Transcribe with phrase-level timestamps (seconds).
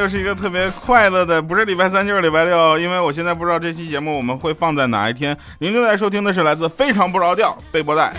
[0.00, 5.36] 又是一个特别快乐的，不是礼拜三就是礼拜六，因为我现在不知道这期节目我们会放在哪一天。
[5.58, 8.10] 您正在收听的是来自非常不着调背波带。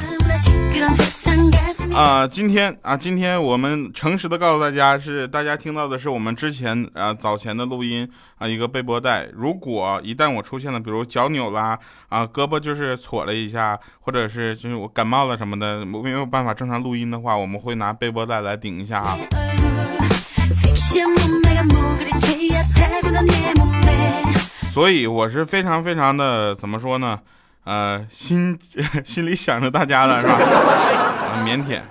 [1.91, 8.07] 啊，今天啊，今天我们诚实的告诉大家，是大家听到的是我们之前啊早前的录音
[8.37, 9.27] 啊一个背波带。
[9.33, 11.79] 如果一旦我出现了，比如脚扭啦
[12.09, 19.17] 啊，胳膊就是挫了一下，或者是就是我感冒了什么的，没有办法正常录音的话，我们会拿背波带来顶一下啊。
[24.71, 27.19] 所以我是非常非常的怎么说呢？
[27.63, 28.57] 呃，心
[29.05, 30.39] 心里想着大家了是吧？
[31.45, 31.81] 腼腆。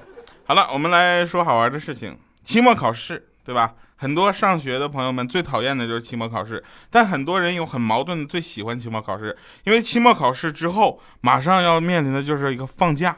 [0.45, 2.19] 好了，我们来说好玩的事情。
[2.42, 3.74] 期末考试，对吧？
[3.96, 13.16] 很多上学的朋友们最讨厌的就是期末考试，但很多人有很矛盾的，最喜欢期末考试，因为期末考试之后马上要面临的就是一个放假。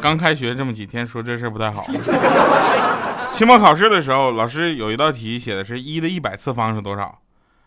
[0.00, 1.86] 刚开学这么几天，说这事不太好。
[3.38, 7.18] 期末考试的时候，老师有一道题写的是一的一百次方是多少，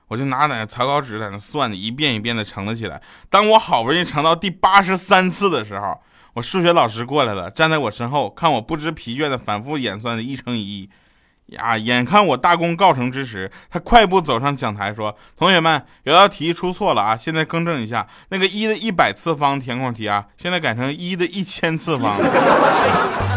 [0.08, 3.00] 我就拿那草稿纸在那算的，一遍一遍的乘了起来。
[3.30, 6.00] 当我好不容易乘到第八十三次的时候，
[6.34, 10.90] 我数学老师过来了，站在我身后，看我不知疲倦的反复演算的一乘一，
[11.50, 22.18] 呀，眼看我大功告成之时，他快步走上讲台说：“同学们，有道题出错了啊，现在更正一下，那个一的一百次方填空题啊，现在改成一的一千次方。”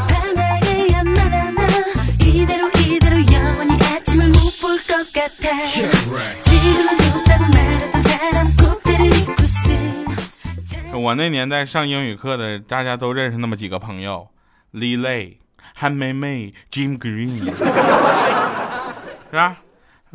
[10.95, 14.29] 我那年代上英语课的，大家都认识那么几个朋友：
[14.73, 15.39] 李雷、
[15.75, 19.59] 韩梅梅、Jim Green，是吧？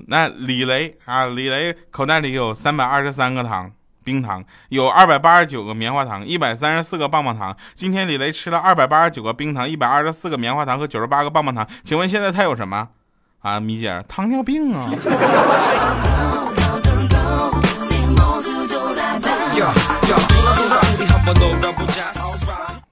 [0.08, 3.72] 那李雷啊，李雷口袋里有三百二十三个糖
[4.04, 7.56] 冰糖，有二百八十九个棉花糖，一百三十四个棒棒糖。
[7.74, 11.66] 今天李雷吃了二百八十九个冰糖，一百二十四个棉花糖和九十八个棒棒糖。
[11.86, 12.90] 请问现在他有什么？
[13.48, 14.90] 啊，米姐，糖尿病啊！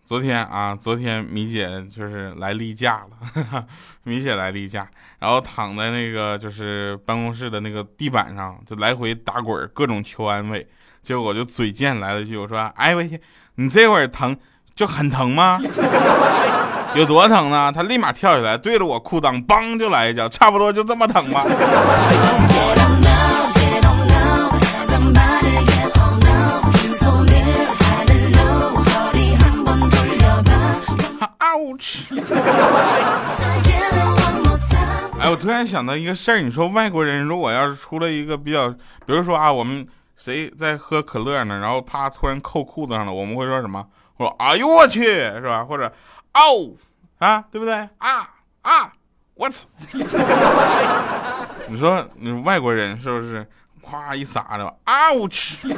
[0.06, 3.66] 昨天啊，昨天米姐就是来例假了，
[4.04, 4.88] 米姐来例假，
[5.20, 10.66] 然后躺在那个就是办公室的那个地板上，就来回打滚，各种求安慰。
[11.02, 13.20] 结果我就嘴贱来了一句，我说：“哎喂，
[13.56, 14.38] 你这会儿疼
[14.74, 15.60] 就很疼吗？
[16.96, 21.46] 有多疼呢？”他立马跳起来，对着我裤裆梆就来一脚，差不多就这么疼吧。
[35.20, 39.86] 哎，我突然想到一个事儿，你说外国人如果要是出了一个比较，比如说啊，我们
[40.16, 43.86] 谁在喝可乐呢，然后啪突然扣裤子上了，我们会说什么？
[44.18, 45.66] 我说哎呦我去，是吧？
[45.66, 45.92] 或者
[46.34, 46.70] 哦
[47.20, 47.74] 啊，对不对？
[47.98, 48.30] 啊
[48.62, 48.94] 啊，
[49.36, 49.66] 我操！
[51.68, 53.48] 你说你外国人是不是？
[53.82, 55.68] 咵一撒的，啊我去！
[55.68, 55.78] 对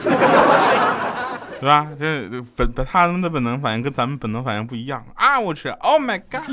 [1.61, 1.89] 吧？
[1.99, 5.37] 这本他们的本能反应跟咱们本能反应不一样啊！
[5.39, 6.43] 我去，Oh my god！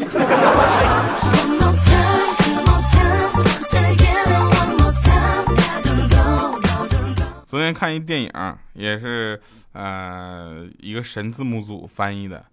[7.46, 8.32] 昨天看一电影，
[8.72, 9.40] 也是
[9.74, 12.44] 呃一个神字幕组翻译的，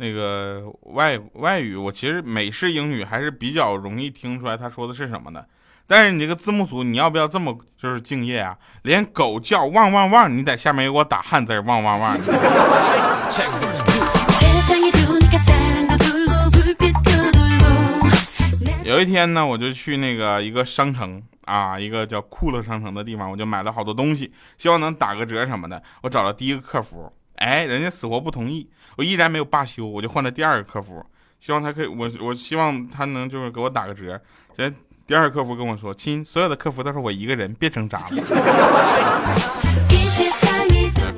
[0.00, 5.46] 那个外外语，我其实美式英语还是比较容易听出来他说的是什么的。
[5.86, 8.56] 但是你这个字幕组，你要不要这么就是敬业啊？
[8.84, 12.16] 连狗叫汪汪汪，你在下面给我打汉字汪汪汪。
[18.84, 25.82] 有一天呢，我就去那个一个商城啊，一个叫酷乐商城的地方，我就买了好多东西，希望能打个折什么的。
[26.02, 31.04] 我找了第一个客服，哎，人家死活不同意，我依然没有罢休，我就换了第二个客服，
[31.38, 34.18] 希望他可以，我我希望他能就是给我打个折。
[34.56, 34.74] 先。
[35.06, 38.06] 第二个客服跟我说：“亲，所有的客服都是我一个人，别挣扎了。”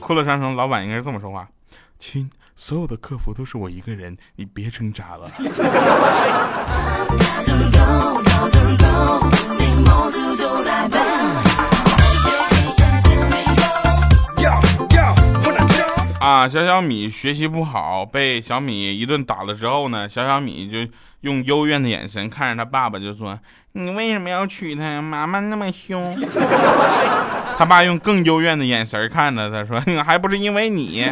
[0.00, 1.47] 酷乐商城老板应该是这么说话
[2.00, 5.31] ：“亲，所有的客服都是我一个人，你别挣扎了。”
[16.43, 20.79] 啊，小小米学习不好，被小米一顿打了之后呢，小小米就
[21.21, 23.39] 用幽怨的眼神看着他爸爸，就说
[23.75, 25.00] ：“你为什么要娶她呀？
[25.00, 26.03] 妈妈那么凶。
[27.56, 31.06] ”他爸用更幽怨的眼神看着他，说：“还不是因为你。”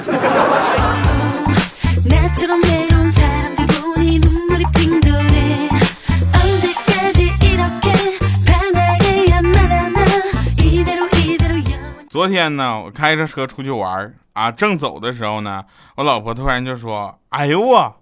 [12.10, 15.62] 昨天呢，我开着车出去玩啊，正走的时候呢，
[15.96, 17.96] 我老婆突然就说：“哎呦我，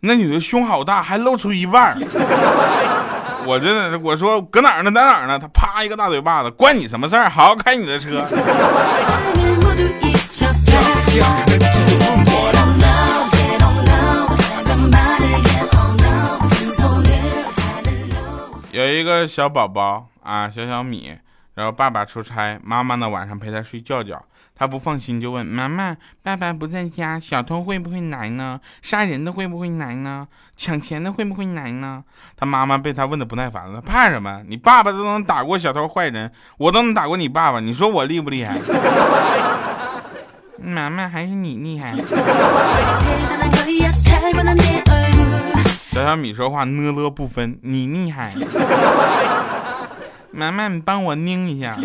[0.00, 1.98] 那女的胸好大，还露出一半。
[3.44, 4.90] 我真的我说搁哪儿呢？
[4.90, 5.38] 在哪儿呢？
[5.38, 7.28] 她啪一个大嘴巴子，关你什么事儿？
[7.28, 8.24] 好好开你的车。
[18.72, 21.12] 有一个小宝宝啊，小小米，
[21.54, 24.24] 然后爸爸出差，妈妈呢晚上陪他睡觉觉，
[24.54, 28.60] 他不放心就问妈妈：“爸爸不在家，小偷会不会来呢？
[28.80, 30.28] 杀人的会不会来呢？
[30.56, 32.04] 抢钱的会不会来呢？”
[32.36, 34.42] 他妈妈被他问的不耐烦了，怕什么？
[34.46, 38.56] 你爸爸都能打过小偷坏人，我都能打过你爸爸，你说我厉不厉害？
[40.56, 41.94] 妈妈还是你厉害。
[45.90, 48.32] 小小米说话呢了不分，你厉害。
[50.32, 51.76] 妈妈，你帮我拧一下。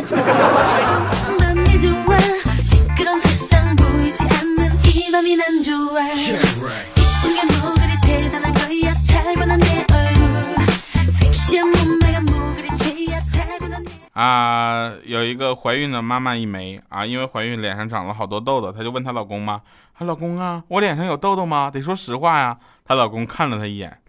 [14.14, 19.62] 啊，有一个怀孕的妈妈一枚啊，因为怀孕脸上长了好多痘痘，她就问她老公嘛
[19.98, 21.70] ：“她老公啊，我脸上有痘痘吗？
[21.70, 24.00] 得说实话呀。”她老公看了她一眼，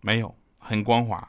[0.00, 0.32] 没有，
[0.68, 1.26] 很光滑。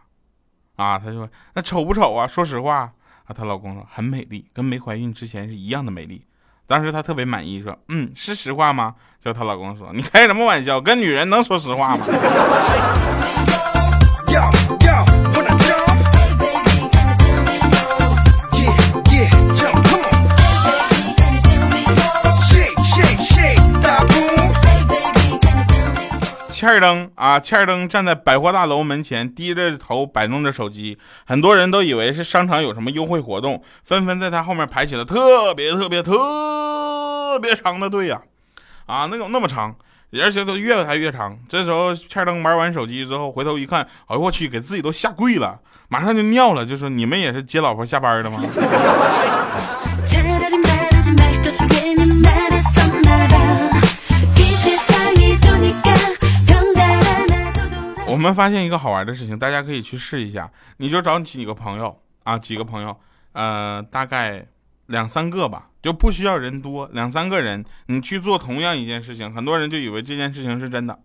[0.76, 2.28] 啊，她说：“那丑不丑啊？
[2.28, 2.92] 说实话。”
[3.26, 6.26] 啊，她老公说：“很美丽，跟没怀孕之前是一样的美丽。”
[6.68, 10.82] 当时她特别满意，说：“嗯，是实话吗？”就她老公说：“你开什么玩笑？
[10.82, 12.06] 跟女人能说实话吗？”
[26.60, 30.98] 欠儿登啊，欠儿登站在百货大楼门前，低着头摆弄着手机。
[31.26, 38.20] 很多人都以为是商场有什么优惠活动，纷纷在他后面排起了特别特别特别长的队呀！
[38.88, 39.74] 啊，那种那么长，
[40.22, 41.40] 而且都越排越长。
[41.48, 48.44] 这时候欠儿登玩完手机之后，回头一看，哎呦我去，给自己都吓跪了，马上就尿了，就说：“你们也是接老婆下班的吗？”
[58.20, 60.52] 我们发现一个好玩的事情，大家可以去试一下。
[60.76, 63.00] 你就找几个朋友啊，几个朋友，
[63.32, 64.46] 呃，大概
[64.88, 71.00] 两三个吧，就不需要人多，两三个人，你去做同样一件事情，很多人就以为这件事情是真的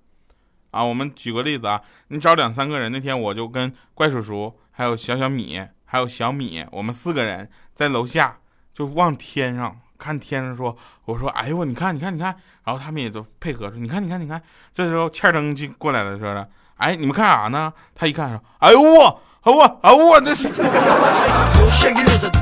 [0.72, 0.82] 啊。
[0.82, 8.38] 我们举个例子啊，你找两三个人，那天我就跟怪叔叔，还有小小米，还有小米，我们四个人在楼下
[8.72, 12.34] 就望天上看天上说，我说，哎呦，你看，你看，你看，
[12.64, 14.43] 然后他们也都配合说，你看，你看，你看。
[14.72, 16.50] 这时候欠灯就过来了，说的。
[16.76, 17.73] 哎，你们看啥呢？
[17.94, 20.49] 他一看说：“哎呦我，哎我，哎我这是。”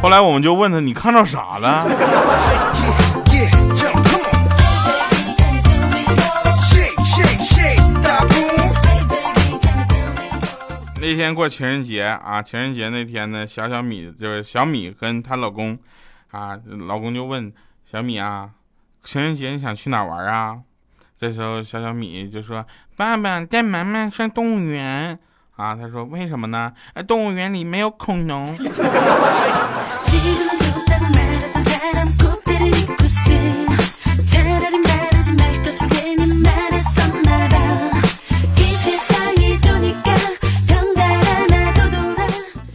[0.01, 1.87] 后来我们就问他：“你看到啥了？”
[11.01, 15.79] 那天过情人节啊，情人节那天呢，小小米就是小米跟她老公
[16.31, 16.57] 啊，
[16.87, 17.53] 老公就问
[17.85, 18.51] 小米啊
[19.05, 20.61] ：“情人节你想去哪玩啊？”
[21.23, 22.67] 这时候，小小米就说
[22.99, 25.17] ：“爸爸带妈妈上动物园
[25.55, 26.73] 啊。”他说：“为什么呢？
[27.07, 28.45] 动物园里没有恐龙。”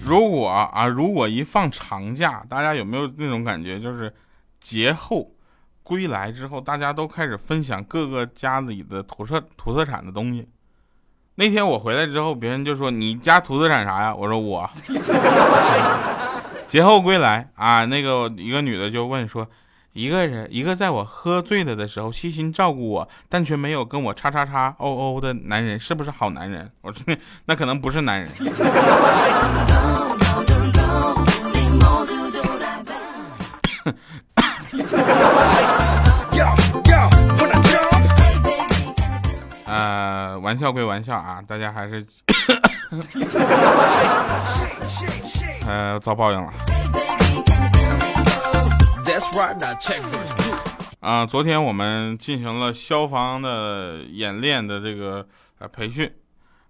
[0.06, 4.14] 如果啊，如果一放长假，大家有没有那种感觉，就是
[4.62, 5.34] 节后？
[5.88, 10.46] 归来之后，大家都开始分享各个家里的土特土特产的东西。
[11.36, 14.70] 那天我回来之后，别人就说：“你家土特产啥呀？”我说：“我。
[16.68, 19.48] ”节后归来啊，那个一个女的就问说
[19.94, 27.16] ：“一个人，一个在我喝醉了的时候细心照顾我，但却没有跟我叉叉叉哦哦的男人，是不是好男人？”我说
[27.48, 28.30] ：“那可能不是男人。
[40.48, 42.06] ”玩笑归玩笑啊，大家还是
[45.68, 46.54] 呃遭报应了。
[51.02, 55.28] 啊，昨天我们进行了消防的演练的这个
[55.60, 56.10] 呃培训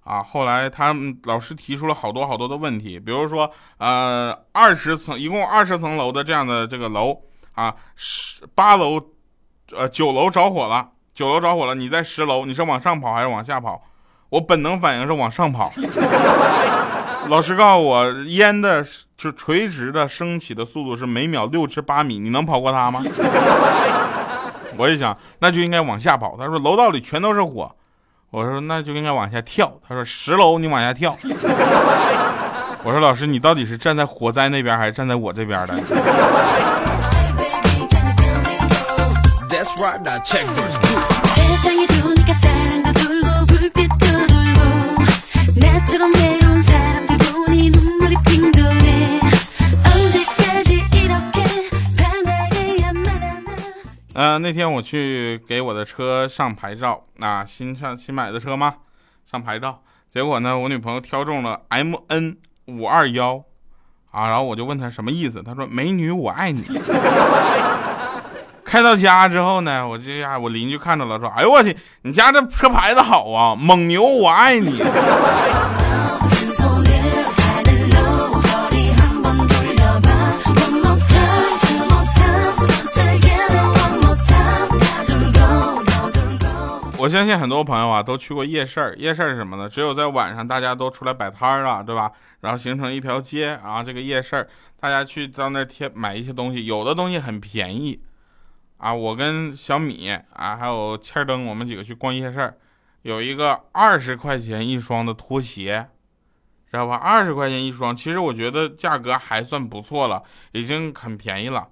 [0.04, 7.22] 啊，后来他们老师提出了好多好多的问题，比如说呃二十层，一共二十层楼的这样的这个楼。
[7.54, 9.00] 啊，十八楼，
[9.72, 13.82] 呃，九楼着火了，九楼着火了，你在十楼，你是往上跑还是往下跑？
[14.30, 15.72] 我本能反应是往上跑。
[17.28, 18.86] 老师告诉我，烟的
[19.18, 23.02] 就垂直的升起的速度是每秒六至八米，你能跑过它吗？
[24.78, 26.38] 我一想，那就应该往下跑。
[26.38, 27.72] 他说楼道里全都是火。
[28.30, 29.74] 我说那就应该往下跳。
[29.90, 31.18] 他说十楼你往下跳。
[32.84, 35.74] 我说老师，你到底是站在火灾那边还是站在我这边的？
[54.14, 58.74] 呃，那天我去给我的车上牌照，啊，新上新买的车吗？
[59.30, 63.44] 上牌照，结果呢，我女朋友挑中了 M N 五二幺，
[64.10, 66.64] 啊，然后我就问她什么意思，她说美女我爱你。
[68.68, 74.82] 开到家之后呢，我这下我邻居看着了，说，哎呦我去，你家这车牌子好啊，蒙牛我爱你。
[87.00, 89.70] 我相信很多朋友啊都去过夜市儿，夜市儿是什么呢？
[89.70, 92.12] 只有在晚上大家都出来摆摊儿了，对吧？
[92.42, 94.46] 然后形成一条街，然后这个夜市儿
[94.78, 97.98] 大家去到那儿贴买一些东西，有的东西很便宜
[98.78, 98.94] 啊。
[98.94, 102.54] 我跟小米啊还有欠灯，我们几个去逛夜市，
[103.02, 105.88] 有一个二十块钱一双的拖鞋，
[106.72, 106.96] 知道吧？
[106.96, 111.68] 二十块钱一双，其实我觉得价格还算不错了，已经很便宜了。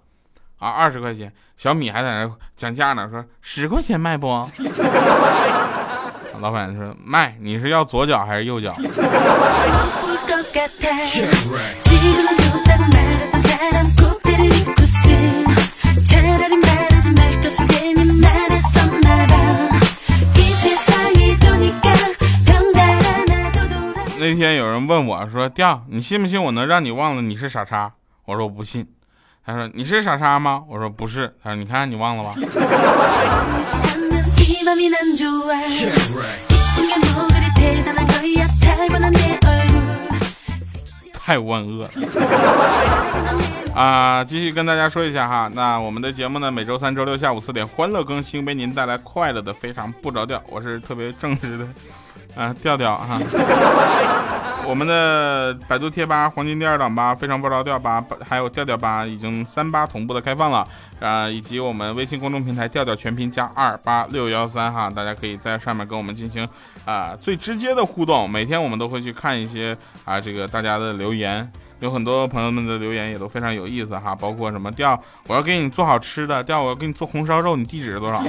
[0.58, 4.28] 啊，二十块钱，小米还在那讲价呢，说十块钱卖不？
[6.40, 8.74] 老板说卖，你是要左脚还是右脚？
[24.18, 27.92] 那天有人问我说：“调，你信不信我能让你忘了你是傻叉？”
[28.26, 28.88] 我说我不信。
[29.46, 32.34] 他说：“你是傻叉吗？”我说：“不是。”他说：“你看，你忘了吧？”
[41.26, 41.90] 太万恶了
[43.74, 44.24] 啊！
[44.24, 50.40] 继续跟大家说一下哈，那我们的节目呢，每周三、周六下午四点欢乐更新，为您带来快乐的非常不着调。
[50.48, 51.68] 我是特别正直的。
[52.36, 53.18] 啊，调调哈，
[54.68, 60.68] 我们的百度贴吧、黄金第二档吧、非常不着调吧，还有调调吧，已经三八同步的开放了
[61.00, 66.48] 啊，以及我们微信公众平台调调全拼加二八六幺三哈，大家可以在上面跟我们进行
[66.84, 68.30] 啊最直接的互动。
[68.30, 71.50] 每天我们都会去看一些啊这个大家的留言，
[71.80, 78.22] 有很多朋友们的留言也都非常有意思哈，包括什么调我要给你做好吃的，调我要给你做红烧肉，你地址是多少？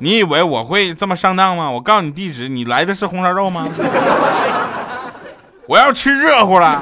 [0.00, 1.68] 你以为我会这么上当吗？
[1.68, 3.68] 我告诉你地址，你来的是红烧肉吗？
[5.66, 6.80] 我要吃热乎了。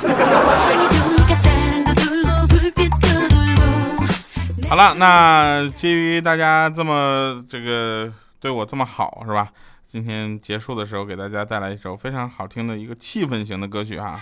[4.69, 9.49] 好了，那基于大家这么这个对我这么好，是吧？
[9.87, 14.21] 今天结束的时候，给大家带来一首非常好听的一个气氛型的歌曲哈。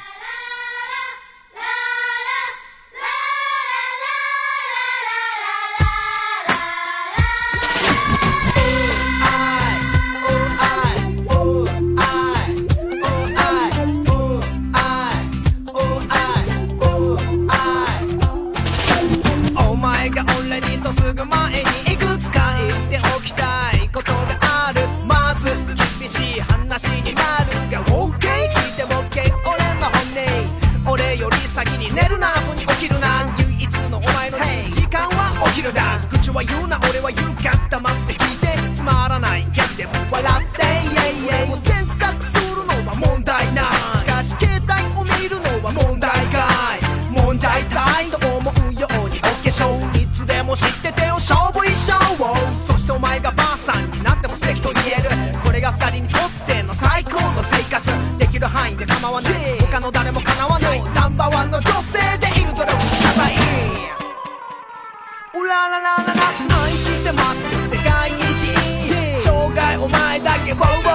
[36.34, 38.33] は言うな俺は言うか黙って
[70.44, 70.93] 给包子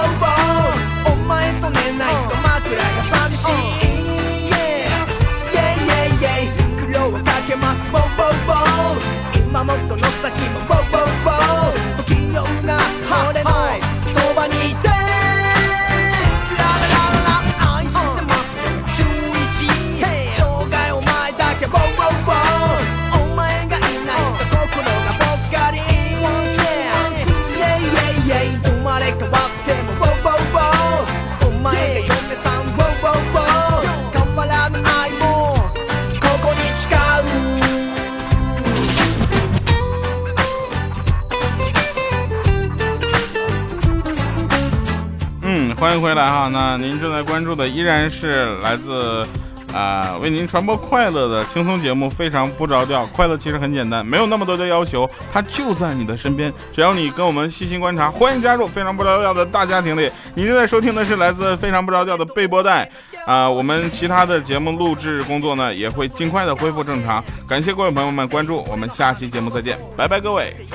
[45.90, 46.48] 欢迎回来哈。
[46.52, 49.26] 那您正在关注的依然是来自。
[49.74, 53.04] 啊，为您传播快乐的轻松节目非常不着调。
[53.06, 56.52] 快乐其实很简单，没有那么多的要求，它就在你的身边。
[56.72, 60.10] 只要你跟我们细心观察，欢迎加入非常不着调的大家庭里。
[60.34, 62.88] 你正在收听的是来自非常不着调的备播带。
[63.26, 67.22] 啊，我们其他的节目录制工作呢，也会尽快的恢复正常。
[67.48, 70.54] 感谢各位朋友们关注，我们下期节目再见，拜拜，各位。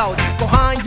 [0.00, 0.80] 顔でご飯よ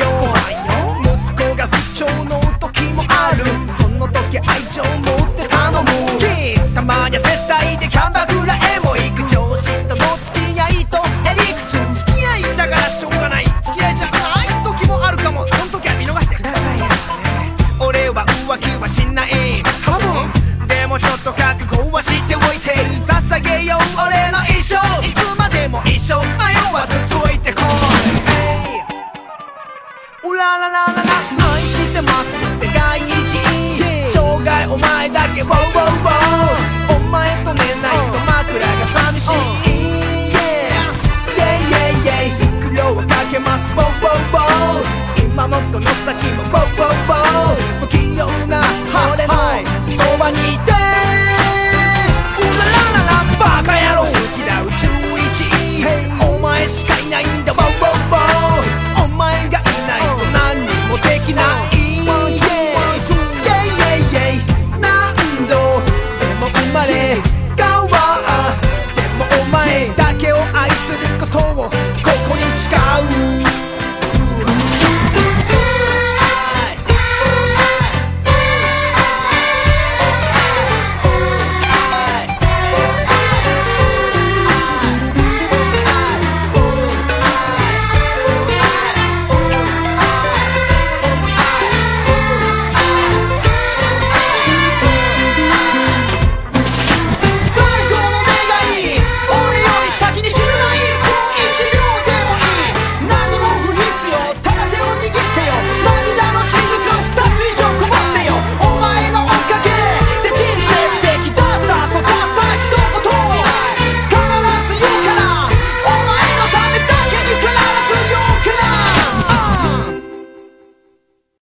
[1.03, 3.46] 息子が不調の時もある
[3.77, 10.98] その時愛情持って頼むたまには接待でキャバクラへも行く上司との付き合いと
[11.29, 16.86] へりくつ付き合いだからしょうがない付き合いじゃない時もあるかもその時は見逃してくださいよ
[17.86, 19.91] 俺は浮気はしない多
[20.58, 22.17] 分でもちょっと覚悟はし
[30.43, 31.03] ラララララ。
[31.53, 32.27] 愛してます。
[32.59, 33.12] 世界一。
[34.12, 35.41] 生涯お前だけ。
[35.41, 39.62] WOWWOW お前と寝ないと枕が寂しい。